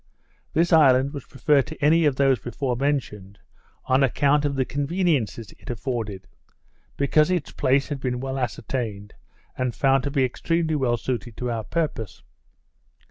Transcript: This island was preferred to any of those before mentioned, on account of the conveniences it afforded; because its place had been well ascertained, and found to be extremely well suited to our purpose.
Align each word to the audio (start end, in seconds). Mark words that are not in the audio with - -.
This 0.53 0.73
island 0.73 1.13
was 1.13 1.25
preferred 1.27 1.67
to 1.67 1.77
any 1.79 2.05
of 2.05 2.15
those 2.15 2.39
before 2.39 2.75
mentioned, 2.75 3.37
on 3.85 4.01
account 4.03 4.45
of 4.45 4.55
the 4.55 4.65
conveniences 4.65 5.53
it 5.59 5.69
afforded; 5.69 6.25
because 6.97 7.29
its 7.29 7.51
place 7.51 7.89
had 7.89 7.99
been 7.99 8.19
well 8.19 8.39
ascertained, 8.39 9.13
and 9.55 9.75
found 9.75 10.01
to 10.05 10.09
be 10.09 10.25
extremely 10.25 10.73
well 10.73 10.97
suited 10.97 11.37
to 11.37 11.51
our 11.51 11.63
purpose. 11.65 12.23